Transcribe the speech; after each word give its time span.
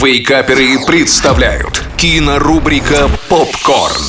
Вейкаперы 0.00 0.78
представляют 0.86 1.82
кинорубрика 1.96 3.10
«Попкорн». 3.28 4.04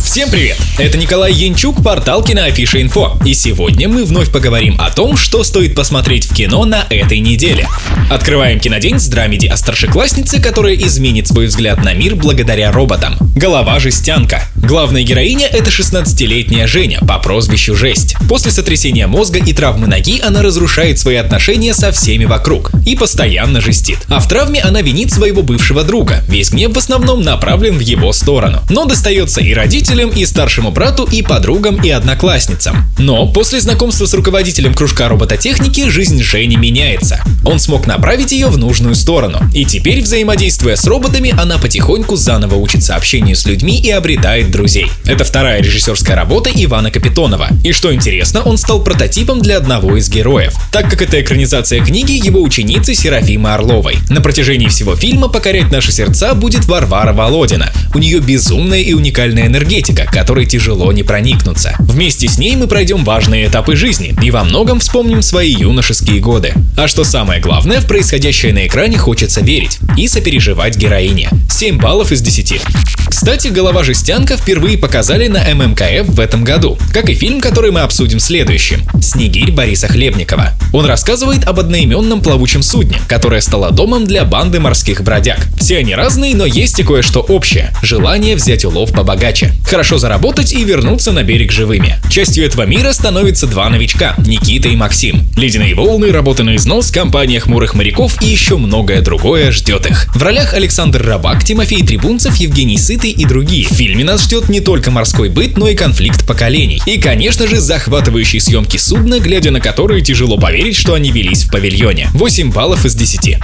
Всем 0.00 0.30
привет! 0.30 0.56
Это 0.78 0.96
Николай 0.96 1.34
Янчук, 1.34 1.82
портал 1.82 2.24
Киноафиша 2.24 2.80
Инфо. 2.80 3.18
И 3.26 3.34
сегодня 3.34 3.90
мы 3.90 4.04
вновь 4.06 4.32
поговорим 4.32 4.76
о 4.78 4.90
том, 4.90 5.18
что 5.18 5.44
стоит 5.44 5.74
посмотреть 5.74 6.24
в 6.24 6.34
кино 6.34 6.64
на 6.64 6.86
этой 6.88 7.18
неделе. 7.18 7.68
Открываем 8.10 8.58
кинодень 8.58 8.98
с 8.98 9.06
драмеди 9.06 9.46
о 9.46 9.56
старшекласснице, 9.58 10.40
которая 10.40 10.74
изменит 10.74 11.28
свой 11.28 11.46
взгляд 11.46 11.84
на 11.84 11.92
мир 11.92 12.16
благодаря 12.16 12.72
роботам. 12.72 13.16
Голова 13.36 13.78
жестянка. 13.80 14.48
Главная 14.56 15.02
героиня— 15.02 15.46
это 15.52 15.70
16-летняя 15.70 16.66
Женя 16.66 17.00
по 17.06 17.18
прозвищу 17.18 17.74
Жесть. 17.74 18.16
После 18.28 18.50
сотрясения 18.50 19.06
мозга 19.06 19.40
и 19.40 19.52
травмы 19.52 19.86
ноги 19.86 20.20
она 20.24 20.40
разрушает 20.40 20.98
свои 20.98 21.16
отношения 21.16 21.74
со 21.74 21.92
всеми 21.92 22.24
вокруг 22.24 22.70
и 22.86 22.96
постоянно 22.96 23.60
жестит. 23.60 23.98
А 24.08 24.20
в 24.20 24.28
травме 24.28 24.62
она 24.62 24.80
винит 24.80 25.12
своего 25.12 25.42
бывшего 25.42 25.84
друга. 25.84 26.24
Весь 26.28 26.50
гнев 26.50 26.74
в 26.74 26.78
основном 26.78 27.20
направлен 27.22 27.76
в 27.76 27.80
его 27.80 28.12
сторону. 28.12 28.60
Но 28.70 28.86
достается 28.86 29.42
и 29.42 29.52
родителям, 29.52 30.10
и 30.10 30.24
старшему 30.62 30.70
брату, 30.70 31.08
и 31.10 31.22
подругам, 31.22 31.82
и 31.82 31.90
одноклассницам. 31.90 32.84
Но 32.98 33.26
после 33.26 33.60
знакомства 33.60 34.06
с 34.06 34.14
руководителем 34.14 34.74
кружка 34.74 35.08
робототехники 35.08 35.88
жизнь 35.88 36.22
Жени 36.22 36.56
меняется. 36.56 37.20
Он 37.44 37.58
смог 37.58 37.86
направить 37.86 38.32
ее 38.32 38.46
в 38.46 38.58
нужную 38.58 38.94
сторону. 38.94 39.40
И 39.52 39.64
теперь, 39.64 40.02
взаимодействуя 40.02 40.76
с 40.76 40.86
роботами, 40.86 41.34
она 41.36 41.58
потихоньку 41.58 42.16
заново 42.16 42.56
учится 42.56 42.94
общению 42.94 43.34
с 43.34 43.44
людьми 43.46 43.80
и 43.80 43.90
обретает 43.90 44.50
друзей. 44.50 44.86
Это 45.04 45.24
вторая 45.24 45.60
режиссерская 45.60 46.16
работа 46.16 46.50
Ивана 46.54 46.90
Капитонова. 46.90 47.48
И 47.64 47.72
что 47.72 47.92
интересно, 47.92 48.42
он 48.42 48.56
стал 48.56 48.84
прототипом 48.84 49.40
для 49.40 49.56
одного 49.56 49.96
из 49.96 50.08
героев, 50.08 50.54
так 50.70 50.88
как 50.88 51.02
это 51.02 51.20
экранизация 51.20 51.84
книги 51.84 52.12
его 52.12 52.40
ученицы 52.40 52.94
Серафимы 52.94 53.52
Орловой. 53.52 53.96
На 54.10 54.20
протяжении 54.20 54.68
всего 54.68 54.94
фильма 54.94 55.28
покорять 55.28 55.72
наши 55.72 55.90
сердца 55.90 56.34
будет 56.34 56.66
Варвара 56.66 57.12
Володина. 57.12 57.72
У 57.94 57.98
нее 57.98 58.20
безумная 58.20 58.80
и 58.80 58.92
уникальная 58.92 59.46
энергетика, 59.46 60.04
которой 60.04 60.46
тяжело 60.52 60.92
не 60.92 61.02
проникнуться. 61.02 61.74
Вместе 61.78 62.28
с 62.28 62.36
ней 62.36 62.56
мы 62.56 62.66
пройдем 62.66 63.04
важные 63.04 63.46
этапы 63.46 63.74
жизни 63.74 64.14
и 64.22 64.30
во 64.30 64.44
многом 64.44 64.80
вспомним 64.80 65.22
свои 65.22 65.50
юношеские 65.50 66.20
годы. 66.20 66.52
А 66.76 66.88
что 66.88 67.04
самое 67.04 67.40
главное, 67.40 67.80
в 67.80 67.86
происходящее 67.86 68.52
на 68.52 68.66
экране 68.66 68.98
хочется 68.98 69.40
верить 69.40 69.78
и 69.96 70.06
сопереживать 70.08 70.76
героине. 70.76 71.30
7 71.48 71.78
баллов 71.78 72.12
из 72.12 72.20
10. 72.20 72.60
Кстати, 73.08 73.48
«Голова 73.48 73.84
жестянка» 73.84 74.36
впервые 74.36 74.76
показали 74.76 75.28
на 75.28 75.42
ММКФ 75.54 76.08
в 76.08 76.20
этом 76.20 76.44
году, 76.44 76.78
как 76.92 77.08
и 77.08 77.14
фильм, 77.14 77.40
который 77.40 77.70
мы 77.70 77.80
обсудим 77.80 78.20
следующим 78.20 78.82
«Снегирь» 79.00 79.52
Бориса 79.52 79.86
Хлебникова. 79.86 80.52
Он 80.72 80.86
рассказывает 80.86 81.44
об 81.44 81.60
одноименном 81.60 82.20
плавучем 82.20 82.62
судне, 82.62 83.00
которое 83.08 83.40
стало 83.40 83.70
домом 83.70 84.06
для 84.06 84.24
банды 84.24 84.60
морских 84.60 85.02
бродяг. 85.02 85.46
Все 85.58 85.78
они 85.78 85.94
разные, 85.94 86.34
но 86.34 86.46
есть 86.46 86.78
и 86.78 86.82
кое-что 86.82 87.20
общее– 87.20 87.72
желание 87.82 88.34
взять 88.34 88.64
улов 88.64 88.92
побогаче, 88.92 89.52
хорошо 89.64 89.98
заработать 89.98 90.41
и 90.50 90.64
вернуться 90.64 91.12
на 91.12 91.22
берег 91.22 91.52
живыми. 91.52 92.00
Частью 92.10 92.44
этого 92.44 92.62
мира 92.66 92.92
становятся 92.92 93.46
два 93.46 93.68
новичка– 93.70 94.16
Никита 94.26 94.68
и 94.68 94.74
Максим. 94.74 95.22
Ледяные 95.36 95.76
волны, 95.76 96.10
работа 96.10 96.42
на 96.42 96.56
износ, 96.56 96.90
компания 96.90 97.38
хмурых 97.38 97.74
моряков 97.74 98.20
и 98.20 98.26
еще 98.26 98.56
многое 98.56 99.02
другое 99.02 99.52
ждет 99.52 99.86
их. 99.86 100.08
В 100.14 100.22
ролях 100.22 100.54
Александр 100.54 101.02
Рабак, 101.02 101.44
Тимофей 101.44 101.86
Трибунцев, 101.86 102.34
Евгений 102.36 102.78
Сытый 102.78 103.10
и 103.10 103.24
другие. 103.24 103.66
В 103.66 103.72
фильме 103.72 104.02
нас 104.02 104.24
ждет 104.24 104.48
не 104.48 104.60
только 104.60 104.90
морской 104.90 105.28
быт, 105.28 105.56
но 105.56 105.68
и 105.68 105.76
конфликт 105.76 106.26
поколений. 106.26 106.82
И, 106.86 106.98
конечно 106.98 107.46
же, 107.46 107.60
захватывающие 107.60 108.40
съемки 108.40 108.78
судна, 108.78 109.20
глядя 109.20 109.52
на 109.52 109.60
которые 109.60 110.02
тяжело 110.02 110.38
поверить, 110.38 110.76
что 110.76 110.94
они 110.94 111.12
велись 111.12 111.44
в 111.44 111.52
павильоне. 111.52 112.08
8 112.14 112.50
баллов 112.50 112.84
из 112.84 112.94
10. 112.94 113.36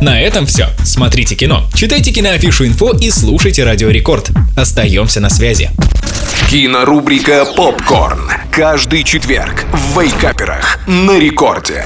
На 0.00 0.20
этом 0.20 0.46
все. 0.46 0.68
Смотрите 0.84 1.34
кино, 1.34 1.66
читайте 1.74 2.12
киноафишу 2.12 2.66
инфо 2.66 2.92
и 2.92 3.10
слушайте 3.10 3.64
Радио 3.64 3.88
Рекорд. 3.88 4.30
Остаемся 4.56 5.20
на 5.20 5.30
связи. 5.30 5.70
Кинорубрика 6.48 7.46
«Попкорн». 7.56 8.30
Каждый 8.50 9.04
четверг 9.04 9.64
в 9.72 10.00
Вейкаперах 10.00 10.80
на 10.86 11.18
рекорде. 11.18 11.84